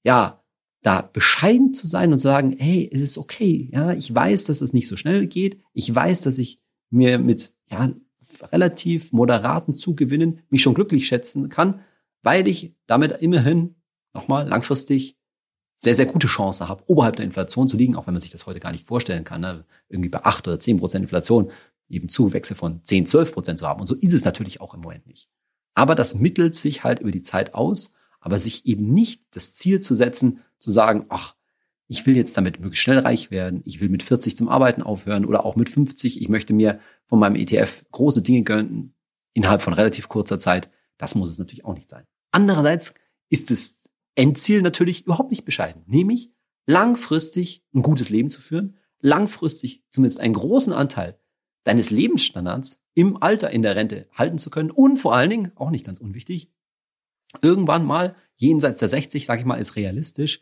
[0.04, 0.44] ja,
[0.82, 4.74] da bescheiden zu sein und sagen, hey, es ist okay, ja, ich weiß, dass es
[4.74, 7.94] nicht so schnell geht, ich weiß, dass ich mir mit, ja,
[8.42, 11.82] relativ moderaten Zugewinnen mich schon glücklich schätzen kann,
[12.22, 13.76] weil ich damit immerhin
[14.14, 15.18] nochmal langfristig
[15.76, 18.46] sehr, sehr gute Chance habe, oberhalb der Inflation zu liegen, auch wenn man sich das
[18.46, 19.42] heute gar nicht vorstellen kann.
[19.42, 19.66] Ne?
[19.90, 21.52] Irgendwie bei acht oder zehn Prozent Inflation
[21.90, 23.82] eben Zuwächse von 10, 12 Prozent zu haben.
[23.82, 25.30] Und so ist es natürlich auch im Moment nicht.
[25.76, 29.82] Aber das mittelt sich halt über die Zeit aus, aber sich eben nicht das Ziel
[29.82, 31.36] zu setzen, zu sagen, ach,
[31.88, 35.26] ich will jetzt damit möglichst schnell reich werden, ich will mit 40 zum Arbeiten aufhören
[35.26, 38.96] oder auch mit 50, ich möchte mir von meinem ETF große Dinge gönnen
[39.34, 40.70] innerhalb von relativ kurzer Zeit.
[40.98, 42.06] Das muss es natürlich auch nicht sein.
[42.32, 42.94] Andererseits
[43.30, 43.80] ist das
[44.16, 46.32] Endziel natürlich überhaupt nicht bescheiden, nämlich
[46.66, 51.20] langfristig ein gutes Leben zu führen, langfristig zumindest einen großen Anteil
[51.64, 55.72] deines Lebensstandards im Alter in der Rente halten zu können und vor allen Dingen, auch
[55.72, 56.52] nicht ganz unwichtig,
[57.42, 60.42] irgendwann mal jenseits der 60, sage ich mal, ist realistisch,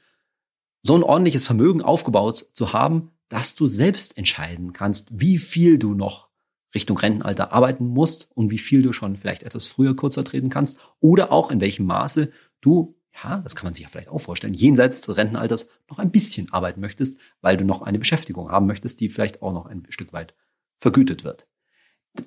[0.84, 5.94] so ein ordentliches Vermögen aufgebaut zu haben, dass du selbst entscheiden kannst, wie viel du
[5.94, 6.30] noch
[6.74, 10.78] Richtung Rentenalter arbeiten musst und wie viel du schon vielleicht etwas früher kurzer treten kannst
[11.00, 14.54] oder auch in welchem Maße du, ja, das kann man sich ja vielleicht auch vorstellen,
[14.54, 19.00] jenseits des Rentenalters noch ein bisschen arbeiten möchtest, weil du noch eine Beschäftigung haben möchtest,
[19.00, 20.34] die vielleicht auch noch ein Stück weit
[20.80, 21.48] vergütet wird.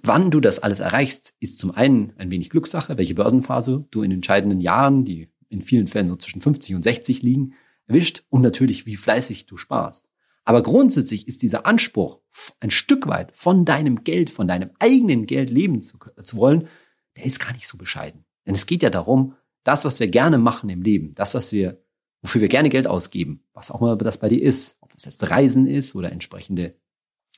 [0.03, 4.11] Wann du das alles erreichst, ist zum einen ein wenig Glückssache, welche Börsenphase du in
[4.11, 7.55] entscheidenden Jahren, die in vielen Fällen so zwischen 50 und 60 liegen,
[7.87, 10.09] erwischt und natürlich, wie fleißig du sparst.
[10.45, 12.21] Aber grundsätzlich ist dieser Anspruch,
[12.61, 16.69] ein Stück weit von deinem Geld, von deinem eigenen Geld leben zu, zu wollen,
[17.17, 18.25] der ist gar nicht so bescheiden.
[18.47, 21.83] Denn es geht ja darum, das, was wir gerne machen im Leben, das, was wir,
[22.21, 25.31] wofür wir gerne Geld ausgeben, was auch immer das bei dir ist, ob das jetzt
[25.31, 26.75] Reisen ist oder entsprechende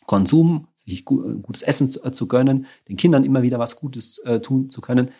[0.06, 4.40] Konsum, sich gutes Essen zu, äh, zu gönnen, den Kindern immer wieder was Gutes äh,
[4.40, 5.10] tun zu können.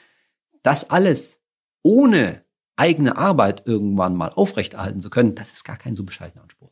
[0.63, 1.41] Das alles
[1.83, 2.46] ohne
[2.77, 6.71] eigene Arbeit irgendwann mal aufrechterhalten zu können, das ist gar kein so bescheidener Anspruch.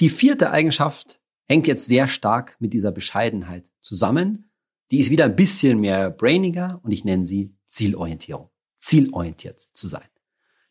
[0.00, 4.50] Die vierte Eigenschaft hängt jetzt sehr stark mit dieser Bescheidenheit zusammen.
[4.90, 8.50] Die ist wieder ein bisschen mehr brainiger und ich nenne sie Zielorientierung.
[8.80, 10.08] Zielorientiert zu sein.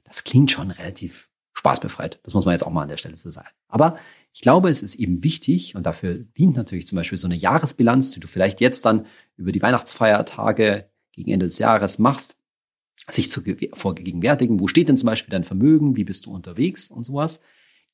[0.03, 2.19] Das klingt schon relativ spaßbefreit.
[2.23, 3.49] Das muss man jetzt auch mal an der Stelle so sagen.
[3.67, 3.97] Aber
[4.33, 8.09] ich glaube, es ist eben wichtig und dafür dient natürlich zum Beispiel so eine Jahresbilanz,
[8.11, 9.05] die du vielleicht jetzt dann
[9.37, 12.35] über die Weihnachtsfeiertage gegen Ende des Jahres machst,
[13.09, 13.41] sich zu
[13.73, 14.59] vorgegenwärtigen.
[14.59, 15.95] Wo steht denn zum Beispiel dein Vermögen?
[15.95, 17.39] Wie bist du unterwegs und sowas?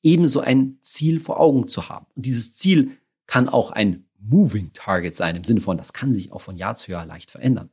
[0.02, 2.06] Ebenso ein Ziel vor Augen zu haben.
[2.14, 2.92] Und dieses Ziel
[3.26, 6.76] kann auch ein Moving Target sein, im Sinne von, das kann sich auch von Jahr
[6.76, 7.70] zu Jahr leicht verändern.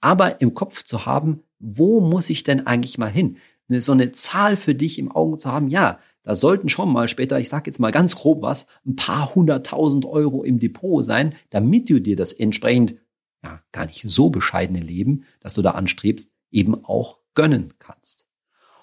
[0.00, 3.38] Aber im Kopf zu haben, wo muss ich denn eigentlich mal hin?
[3.68, 7.38] so eine Zahl für dich im Auge zu haben, ja, da sollten schon mal später,
[7.40, 11.90] ich sage jetzt mal ganz grob was, ein paar hunderttausend Euro im Depot sein, damit
[11.90, 12.94] du dir das entsprechend
[13.46, 18.26] ja, gar nicht so bescheidene Leben, das du da anstrebst, eben auch gönnen kannst.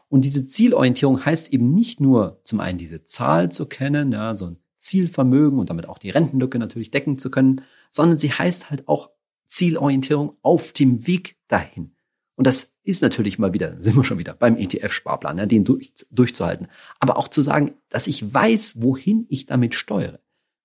[0.10, 4.48] Und diese Zielorientierung heißt eben nicht nur zum einen diese Zahl zu kennen, ja, so
[4.48, 8.88] ein Zielvermögen und damit auch die Rentenlücke natürlich decken zu können, sondern sie heißt halt
[8.88, 9.10] auch
[9.48, 11.96] Zielorientierung auf dem Weg dahin.
[12.36, 15.94] Und das ist natürlich mal wieder, sind wir schon wieder beim ETF-Sparplan, ja, den durch,
[16.12, 16.68] durchzuhalten.
[17.00, 20.20] Aber auch zu sagen, dass ich weiß, wohin ich damit steuere.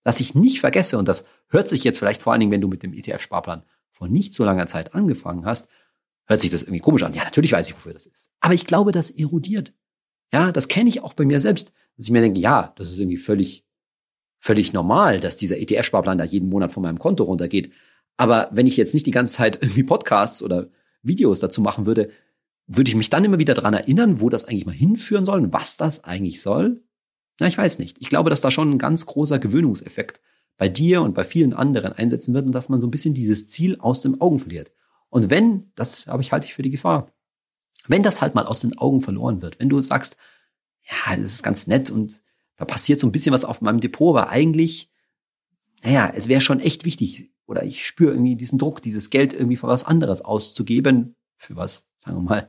[0.05, 2.69] Dass ich nicht vergesse, und das hört sich jetzt vielleicht vor allen Dingen, wenn du
[2.69, 5.69] mit dem ETF-Sparplan vor nicht so langer Zeit angefangen hast,
[6.27, 7.15] hört sich das irgendwie komisch an.
[7.15, 8.31] Ja, natürlich weiß ich, wofür das ist.
[8.41, 9.73] Aber ich glaube, das erodiert.
[10.33, 12.99] Ja, das kenne ich auch bei mir selbst, dass ich mir denke, ja, das ist
[12.99, 13.65] irgendwie völlig,
[14.39, 17.73] völlig normal, dass dieser ETF-Sparplan da jeden Monat von meinem Konto runtergeht.
[18.17, 20.69] Aber wenn ich jetzt nicht die ganze Zeit irgendwie Podcasts oder
[21.03, 22.11] Videos dazu machen würde,
[22.67, 25.79] würde ich mich dann immer wieder dran erinnern, wo das eigentlich mal hinführen soll was
[25.79, 26.83] das eigentlich soll?
[27.41, 27.97] Na, ich weiß nicht.
[28.01, 30.21] Ich glaube, dass da schon ein ganz großer Gewöhnungseffekt
[30.59, 33.49] bei dir und bei vielen anderen einsetzen wird und dass man so ein bisschen dieses
[33.49, 34.73] Ziel aus den Augen verliert.
[35.09, 37.11] Und wenn, das habe ich halte ich für die Gefahr,
[37.87, 40.19] wenn das halt mal aus den Augen verloren wird, wenn du sagst,
[40.83, 42.21] ja, das ist ganz nett und
[42.57, 44.91] da passiert so ein bisschen was auf meinem Depot, aber eigentlich,
[45.83, 49.57] naja, es wäre schon echt wichtig, oder ich spüre irgendwie diesen Druck, dieses Geld irgendwie
[49.57, 52.49] für was anderes auszugeben, für was, sagen wir mal,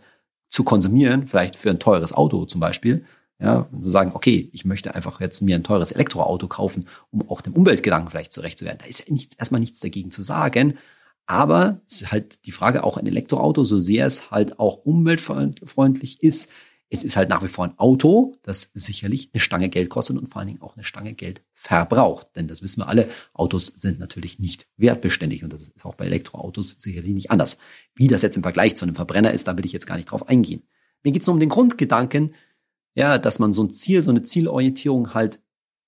[0.50, 3.06] zu konsumieren, vielleicht für ein teures Auto zum Beispiel.
[3.42, 7.40] Ja, zu sagen, okay, ich möchte einfach jetzt mir ein teures Elektroauto kaufen, um auch
[7.40, 8.80] dem Umweltgedanken vielleicht zurecht zu werden.
[8.80, 10.78] Da ist ja nicht, erstmal nichts dagegen zu sagen.
[11.26, 16.22] Aber es ist halt die Frage, auch ein Elektroauto, so sehr es halt auch umweltfreundlich
[16.22, 16.50] ist,
[16.90, 20.28] es ist halt nach wie vor ein Auto, das sicherlich eine Stange Geld kostet und
[20.28, 22.30] vor allen Dingen auch eine Stange Geld verbraucht.
[22.36, 26.06] Denn das wissen wir alle, Autos sind natürlich nicht wertbeständig und das ist auch bei
[26.06, 27.58] Elektroautos sicherlich nicht anders.
[27.94, 30.10] Wie das jetzt im Vergleich zu einem Verbrenner ist, da will ich jetzt gar nicht
[30.10, 30.64] drauf eingehen.
[31.04, 32.34] Mir geht es nur um den Grundgedanken,
[32.96, 35.40] ja, dass man so ein Ziel, so eine Zielorientierung halt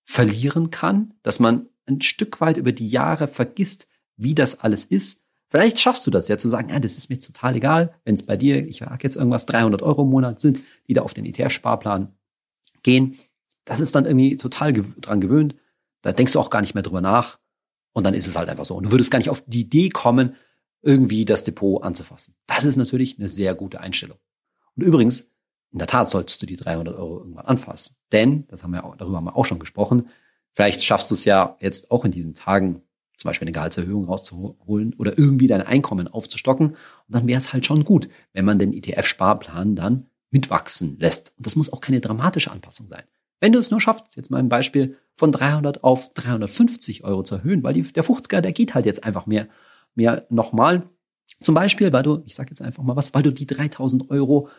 [0.04, 3.88] verlieren kann, dass man ein Stück weit über die Jahre vergisst,
[4.18, 5.22] wie das alles ist.
[5.50, 8.26] Vielleicht schaffst du das ja zu sagen, ja, das ist mir total egal, wenn es
[8.26, 11.26] bei dir, ich sag jetzt irgendwas 300 Euro im Monat sind, die da auf den
[11.26, 12.14] ETF-Sparplan
[12.84, 13.18] gehen.
[13.66, 15.56] Das ist dann irgendwie total gew dran gewöhnt.
[16.02, 17.40] Da denkst du auch gar nicht mehr drüber nach.
[17.94, 18.76] Und dann ist es halt einfach so.
[18.76, 20.36] Und du würdest gar nicht auf die Idee kommen,
[20.82, 22.36] irgendwie das Depot anzufassen.
[22.48, 24.18] Das ist natürlich eine sehr gute Einstellung.
[24.76, 25.32] Und übrigens,
[25.72, 27.96] in der Tat solltest du die 300 Euro irgendwann anfassen.
[28.12, 30.10] Denn, das haben wir auch, darüber haben wir auch schon gesprochen,
[30.52, 32.82] vielleicht schaffst du es ja jetzt auch in diesen Tagen,
[33.18, 36.70] zum Beispiel eine Gehaltserhöhung rauszuholen oder irgendwie dein Einkommen aufzustocken.
[36.70, 36.76] Und
[37.08, 41.34] dann wäre es halt schon gut, wenn man den ETF-Sparplan dann mitwachsen lässt.
[41.38, 43.04] Und das muss auch keine dramatische Anpassung sein.
[43.40, 47.36] Wenn du es nur schaffst, jetzt mal ein Beispiel von 300 auf 350 Euro zu
[47.36, 49.48] erhöhen, weil die, der 50er, der geht halt jetzt einfach mehr,
[49.96, 50.84] mehr nochmal.
[51.42, 54.50] Zum Beispiel, weil du, ich sage jetzt einfach mal was, weil du die 3000 Euro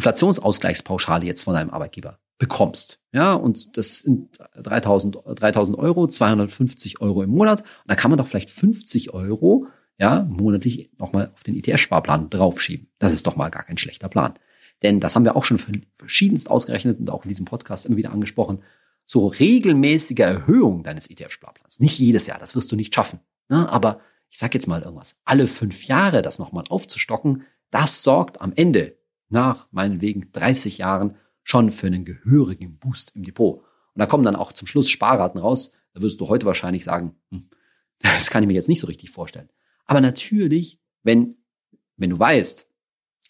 [0.00, 3.00] Inflationsausgleichspauschale jetzt von deinem Arbeitgeber bekommst.
[3.12, 7.60] Ja, und das sind 3000, 3000 Euro, 250 Euro im Monat.
[7.60, 9.66] Und da kann man doch vielleicht 50 Euro,
[9.98, 12.88] ja, monatlich nochmal auf den ETF-Sparplan draufschieben.
[12.98, 14.38] Das ist doch mal gar kein schlechter Plan.
[14.82, 15.58] Denn das haben wir auch schon
[15.92, 18.62] verschiedenst ausgerechnet und auch in diesem Podcast immer wieder angesprochen.
[19.04, 21.78] So regelmäßige Erhöhung deines ETF-Sparplans.
[21.78, 23.20] Nicht jedes Jahr, das wirst du nicht schaffen.
[23.50, 23.68] Ne?
[23.68, 28.54] Aber ich sage jetzt mal irgendwas, alle fünf Jahre das nochmal aufzustocken, das sorgt am
[28.56, 28.99] Ende
[29.30, 33.58] nach meinetwegen 30 Jahren schon für einen gehörigen Boost im Depot.
[33.94, 35.72] Und da kommen dann auch zum Schluss Sparraten raus.
[35.94, 37.48] Da würdest du heute wahrscheinlich sagen, hm,
[38.00, 39.48] das kann ich mir jetzt nicht so richtig vorstellen.
[39.86, 41.36] Aber natürlich, wenn,
[41.96, 42.66] wenn du weißt,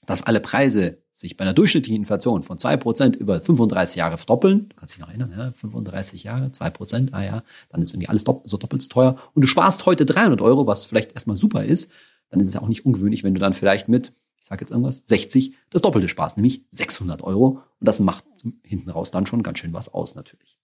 [0.06, 4.70] dass alle Preise sich bei einer durchschnittlichen Inflation von zwei Prozent über 35 Jahre verdoppeln,
[4.70, 8.08] du kannst dich noch erinnern, ja, 35 Jahre, zwei Prozent, ah ja, dann ist irgendwie
[8.08, 11.36] alles dopp so doppelt so teuer und du sparst heute 300 Euro, was vielleicht erstmal
[11.36, 11.90] super ist,
[12.30, 15.02] dann ist es auch nicht ungewöhnlich, wenn du dann vielleicht mit, ich sage jetzt irgendwas,
[15.06, 18.24] 60 das Doppelte sparst, nämlich 600 Euro und das macht
[18.62, 20.58] hinten raus dann schon ganz schön was aus natürlich.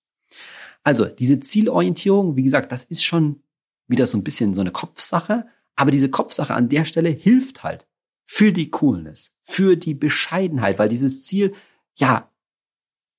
[0.83, 3.43] Also diese Zielorientierung, wie gesagt, das ist schon
[3.87, 7.87] wieder so ein bisschen so eine Kopfsache, aber diese Kopfsache an der Stelle hilft halt
[8.25, 11.55] für die Coolness, für die Bescheidenheit, weil dieses Ziel,
[11.97, 12.31] ja,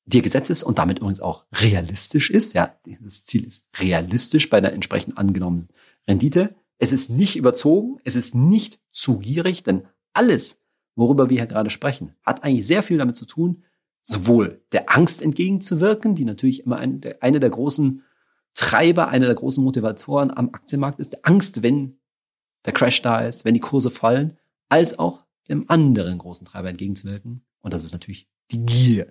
[0.06, 2.54] dir gesetzt ist und damit übrigens auch realistisch ist.
[2.54, 5.70] Ja, das Ziel ist realistisch bei der entsprechend angenommenen
[6.08, 6.56] Rendite.
[6.80, 9.86] Es ist nicht überzogen, es ist nicht zu gierig, denn
[10.18, 10.62] alles,
[10.96, 13.64] worüber wir hier gerade sprechen, hat eigentlich sehr viel damit zu tun,
[14.02, 18.04] sowohl der Angst entgegenzuwirken, die natürlich immer eine der, eine der großen
[18.54, 22.00] Treiber, eine der großen Motivatoren am Aktienmarkt ist, der Angst, wenn
[22.66, 24.38] der Crash da ist, wenn die Kurse fallen,
[24.70, 27.46] als auch dem anderen großen Treiber entgegenzuwirken.
[27.62, 29.08] Und das ist natürlich die Gier.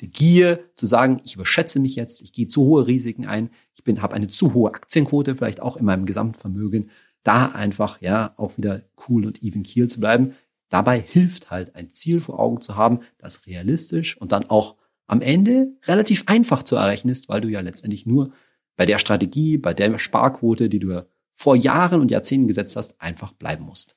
[0.00, 4.02] Die Gier zu sagen, ich überschätze mich jetzt, ich gehe zu hohe Risiken ein, ich
[4.02, 6.90] habe eine zu hohe Aktienquote, vielleicht auch in meinem Gesamtvermögen,
[7.22, 10.34] da einfach ja auch wieder cool und even keel zu bleiben.
[10.68, 14.76] Dabei hilft halt ein Ziel vor Augen zu haben, das realistisch und dann auch
[15.06, 18.32] am Ende relativ einfach zu erreichen ist, weil du ja letztendlich nur
[18.76, 23.32] bei der Strategie, bei der Sparquote, die du vor Jahren und Jahrzehnten gesetzt hast, einfach
[23.32, 23.96] bleiben musst.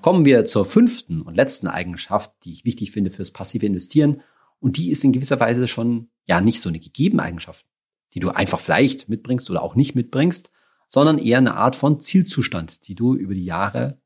[0.00, 4.22] Kommen wir zur fünften und letzten Eigenschaft, die ich wichtig finde fürs passive Investieren.
[4.60, 7.66] Und die ist in gewisser Weise schon, ja, nicht so eine gegebene Eigenschaft,
[8.14, 10.50] die du einfach vielleicht mitbringst oder auch nicht mitbringst,
[10.88, 14.00] sondern eher eine Art von Zielzustand, die du über die Jahre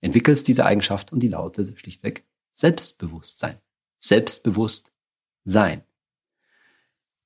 [0.00, 3.56] entwickelst, diese Eigenschaft, und die lautet schlichtweg Selbstbewusstsein.
[3.98, 4.92] Selbstbewusst
[5.44, 5.82] sein.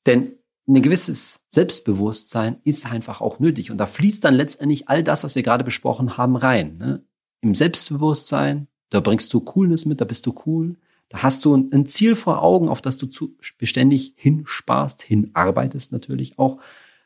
[0.06, 0.32] Denn
[0.66, 3.70] ein gewisses Selbstbewusstsein ist einfach auch nötig.
[3.70, 6.76] Und da fließt dann letztendlich all das, was wir gerade besprochen haben, rein.
[6.76, 7.04] Ne?
[7.40, 10.76] Im Selbstbewusstsein, da bringst du Coolness mit, da bist du cool.
[11.08, 16.38] Da hast du ein Ziel vor Augen, auf das du zu, beständig hinsparst, hinarbeitest natürlich
[16.38, 16.60] auch.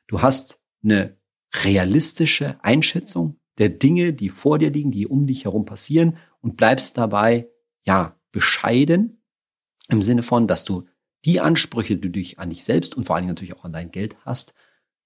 [0.08, 1.16] Du hast eine
[1.54, 6.96] realistische Einschätzung der Dinge, die vor dir liegen, die um dich herum passieren und bleibst
[6.96, 7.48] dabei,
[7.82, 9.22] ja, bescheiden
[9.88, 10.86] im Sinne von, dass du
[11.24, 13.72] die Ansprüche, die du dich an dich selbst und vor allen Dingen natürlich auch an
[13.72, 14.54] dein Geld hast,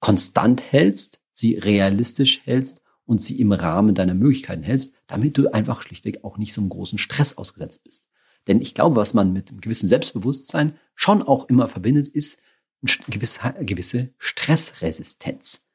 [0.00, 5.82] konstant hältst, sie realistisch hältst und sie im Rahmen deiner Möglichkeiten hältst, damit du einfach
[5.82, 8.09] schlichtweg auch nicht so einem großen Stress ausgesetzt bist.
[8.46, 12.40] Denn ich glaube, was man mit einem gewissen Selbstbewusstsein schon auch immer verbindet, ist
[12.82, 15.65] eine gewisse, gewisse Stressresistenz.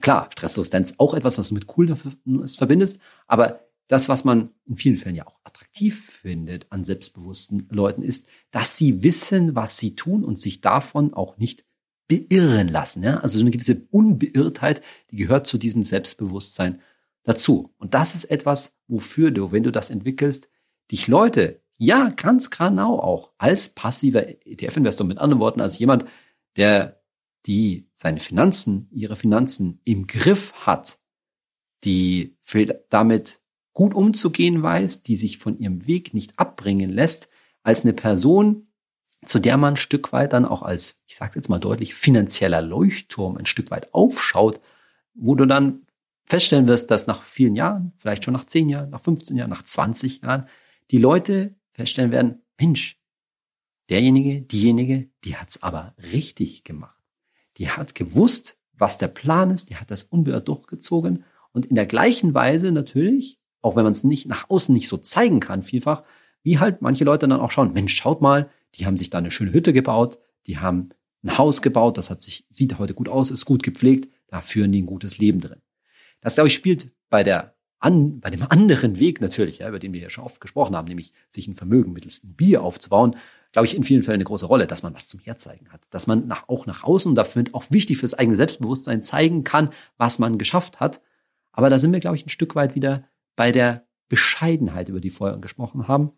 [0.00, 4.96] Klar, Stressresistenz auch etwas, was du mit Coolness verbindest, aber das, was man in vielen
[4.96, 10.24] Fällen ja auch attraktiv findet an selbstbewussten Leuten, ist, dass sie wissen, was sie tun
[10.24, 11.64] und sich davon auch nicht
[12.08, 13.02] beirren lassen.
[13.02, 13.18] Ja?
[13.20, 16.80] Also so eine gewisse Unbeirrtheit, die gehört zu diesem Selbstbewusstsein
[17.22, 17.72] dazu.
[17.78, 20.48] Und das ist etwas, wofür du, wenn du das entwickelst,
[20.90, 26.06] dich Leute, ja, ganz genau auch, als passiver ETF-Investor, mit anderen Worten, als jemand,
[26.56, 26.95] der
[27.46, 30.98] die seine Finanzen, ihre Finanzen im Griff hat,
[31.84, 32.36] die
[32.90, 33.40] damit
[33.72, 37.28] gut umzugehen weiß, die sich von ihrem Weg nicht abbringen lässt,
[37.62, 38.68] als eine Person,
[39.24, 42.62] zu der man ein Stück weit dann auch als, ich sage jetzt mal deutlich, finanzieller
[42.62, 44.60] Leuchtturm ein Stück weit aufschaut,
[45.14, 45.86] wo du dann
[46.24, 49.62] feststellen wirst, dass nach vielen Jahren, vielleicht schon nach 10 Jahren, nach 15 Jahren, nach
[49.62, 50.48] 20 Jahren,
[50.90, 53.00] die Leute feststellen werden, Mensch,
[53.90, 56.95] derjenige, diejenige, die hat's aber richtig gemacht.
[57.58, 61.86] Die hat gewusst, was der Plan ist, die hat das unbeirrt durchgezogen und in der
[61.86, 66.02] gleichen Weise natürlich, auch wenn man es nicht nach außen nicht so zeigen kann, vielfach,
[66.42, 69.30] wie halt manche Leute dann auch schauen, Mensch, schaut mal, die haben sich da eine
[69.30, 70.90] schöne Hütte gebaut, die haben
[71.24, 74.72] ein Haus gebaut, das hat sich, sieht heute gut aus, ist gut gepflegt, da führen
[74.72, 75.62] die ein gutes Leben drin.
[76.20, 79.92] Das, glaube ich, spielt bei der an, bei dem anderen Weg natürlich, ja, über den
[79.92, 83.16] wir ja schon oft gesprochen haben, nämlich sich ein Vermögen mittels Immobilie aufzubauen,
[83.56, 86.06] glaube ich, in vielen Fällen eine große Rolle, dass man was zum Herzeigen hat, dass
[86.06, 90.36] man nach, auch nach außen, dafür auch wichtig fürs eigene Selbstbewusstsein zeigen kann, was man
[90.36, 91.00] geschafft hat.
[91.52, 95.08] Aber da sind wir, glaube ich, ein Stück weit wieder bei der Bescheidenheit, über die
[95.08, 96.12] wir vorher gesprochen haben,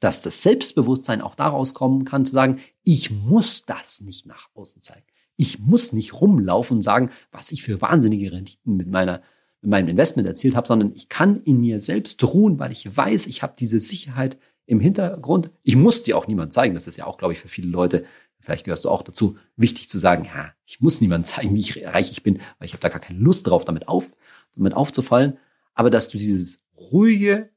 [0.00, 4.82] dass das Selbstbewusstsein auch daraus kommen kann, zu sagen, ich muss das nicht nach außen
[4.82, 5.06] zeigen.
[5.36, 9.22] Ich muss nicht rumlaufen und sagen, was ich für wahnsinnige Renditen mit meiner
[9.60, 13.28] mit meinem Investment erzielt habe, sondern ich kann in mir selbst ruhen, weil ich weiß,
[13.28, 15.50] ich habe diese Sicherheit im Hintergrund.
[15.62, 16.74] Ich muss dir auch niemand zeigen.
[16.74, 18.04] Das ist ja auch, glaube ich, für viele Leute,
[18.40, 21.84] vielleicht gehörst du auch dazu, wichtig zu sagen, ja, ich muss niemand zeigen, wie ich
[21.86, 24.06] reich ich bin, weil ich habe da gar keine Lust drauf, damit, auf,
[24.54, 25.38] damit aufzufallen.
[25.74, 27.50] Aber dass du dieses ruhige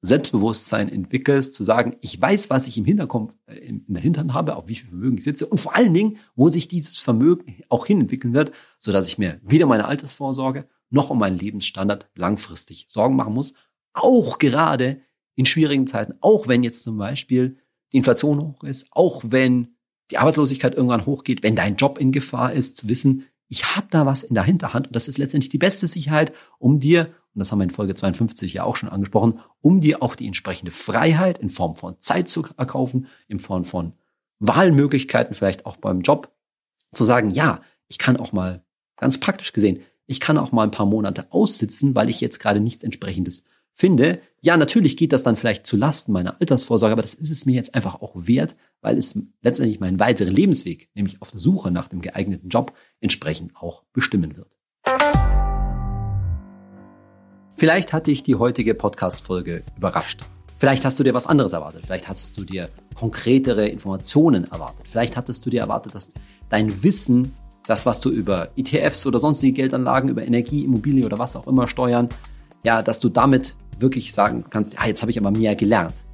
[0.00, 4.56] Selbstbewusstsein entwickelst, zu sagen, ich weiß, was ich im Hinterkopf, äh, in der Hintern habe,
[4.56, 7.86] auf wie viel Vermögen ich sitze und vor allen Dingen, wo sich dieses Vermögen auch
[7.86, 12.86] hin entwickeln wird, so dass ich mir weder meine Altersvorsorge noch um meinen Lebensstandard langfristig
[12.88, 13.54] Sorgen machen muss.
[13.92, 15.00] Auch gerade
[15.38, 17.58] in schwierigen Zeiten, auch wenn jetzt zum Beispiel
[17.92, 19.76] die Inflation hoch ist, auch wenn
[20.10, 24.04] die Arbeitslosigkeit irgendwann hochgeht, wenn dein Job in Gefahr ist, zu wissen, ich habe da
[24.04, 27.52] was in der Hinterhand und das ist letztendlich die beste Sicherheit, um dir, und das
[27.52, 31.38] haben wir in Folge 52 ja auch schon angesprochen, um dir auch die entsprechende Freiheit
[31.38, 33.92] in Form von Zeit zu erkaufen, in Form von
[34.40, 36.34] Wahlmöglichkeiten, vielleicht auch beim Job,
[36.94, 38.64] zu sagen, ja, ich kann auch mal
[38.96, 42.60] ganz praktisch gesehen ich kann auch mal ein paar Monate aussitzen, weil ich jetzt gerade
[42.60, 43.44] nichts entsprechendes
[43.78, 44.20] finde.
[44.40, 47.54] Ja, natürlich geht das dann vielleicht zu Lasten meiner Altersvorsorge, aber das ist es mir
[47.54, 51.88] jetzt einfach auch wert, weil es letztendlich meinen weiteren Lebensweg, nämlich auf der Suche nach
[51.88, 54.56] dem geeigneten Job, entsprechend auch bestimmen wird.
[57.56, 60.22] Vielleicht hat dich die heutige Podcast-Folge überrascht.
[60.56, 61.86] Vielleicht hast du dir was anderes erwartet.
[61.86, 64.88] Vielleicht hast du dir konkretere Informationen erwartet.
[64.88, 66.12] Vielleicht hattest du dir erwartet, dass
[66.48, 67.32] dein Wissen
[67.66, 71.68] das, was du über ETFs oder sonstige Geldanlagen, über Energie, Immobilie oder was auch immer
[71.68, 72.08] steuern,
[72.64, 76.04] ja, dass du damit wirklich sagen kannst, ja, jetzt habe ich aber mehr gelernt.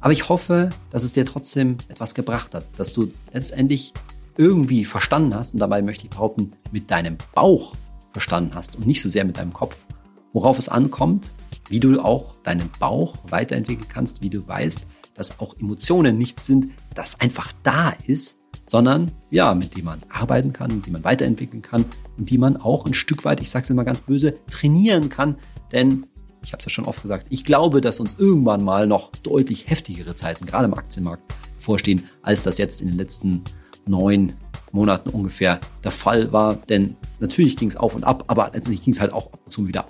[0.00, 3.92] Aber ich hoffe, dass es dir trotzdem etwas gebracht hat, dass du letztendlich
[4.36, 7.74] irgendwie verstanden hast und dabei möchte ich behaupten, mit deinem Bauch
[8.12, 9.86] verstanden hast und nicht so sehr mit deinem Kopf,
[10.32, 11.32] worauf es ankommt,
[11.68, 16.68] wie du auch deinen Bauch weiterentwickeln kannst, wie du weißt, dass auch Emotionen nichts sind,
[16.94, 21.84] das einfach da ist, sondern ja, mit dem man arbeiten kann, die man weiterentwickeln kann
[22.16, 25.36] und die man auch ein Stück weit, ich sage es immer ganz böse, trainieren kann.
[25.72, 26.06] Denn
[26.42, 29.68] ich habe es ja schon oft gesagt, ich glaube, dass uns irgendwann mal noch deutlich
[29.68, 31.22] heftigere Zeiten, gerade im Aktienmarkt,
[31.58, 33.42] vorstehen, als das jetzt in den letzten
[33.86, 34.34] neun
[34.72, 36.54] Monaten ungefähr der Fall war.
[36.54, 39.50] Denn natürlich ging es auf und ab, aber letztendlich ging es halt auch ab und
[39.50, 39.86] zu wieder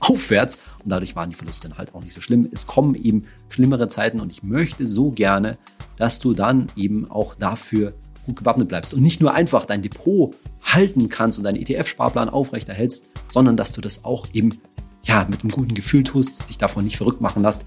[0.00, 2.48] aufwärts und dadurch waren die Verluste dann halt auch nicht so schlimm.
[2.52, 5.56] Es kommen eben schlimmere Zeiten und ich möchte so gerne,
[5.96, 10.34] dass du dann eben auch dafür gut gewappnet bleibst und nicht nur einfach dein Depot
[10.60, 14.60] halten kannst und deinen ETF-Sparplan aufrechterhältst, sondern dass du das auch eben
[15.06, 17.66] ja, mit einem guten Gefühl tust, dich davon nicht verrückt machen lässt,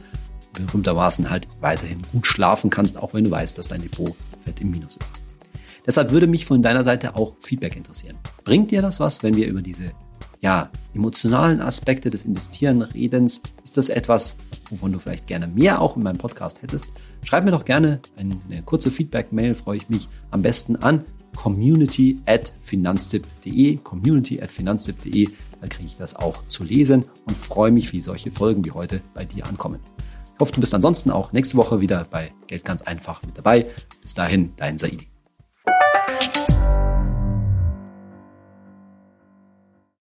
[0.54, 4.72] berühmtermaßen halt weiterhin gut schlafen kannst, auch wenn du weißt, dass dein Depot fett im
[4.72, 5.14] Minus ist.
[5.86, 8.18] Deshalb würde mich von deiner Seite auch Feedback interessieren.
[8.44, 9.92] Bringt dir das was, wenn wir über diese
[10.42, 13.42] ja, emotionalen Aspekte des Investieren redens?
[13.64, 14.36] Ist das etwas,
[14.70, 16.88] wovon du vielleicht gerne mehr auch in meinem Podcast hättest?
[17.24, 22.52] Schreib mir doch gerne eine kurze Feedback-Mail, freue ich mich am besten an community at
[22.60, 25.30] finanztipp.de, community at finanztipp.de,
[25.62, 29.02] dann kriege ich das auch zu lesen und freue mich, wie solche Folgen wie heute
[29.14, 29.80] bei dir ankommen.
[30.34, 33.68] Ich hoffe, du bist ansonsten auch nächste Woche wieder bei Geld ganz einfach mit dabei.
[34.02, 35.10] Bis dahin, dein Saidi.